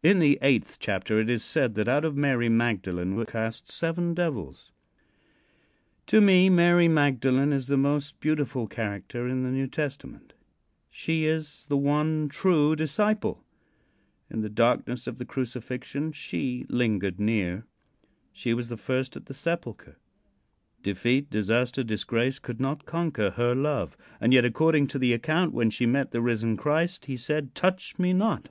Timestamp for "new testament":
9.50-10.34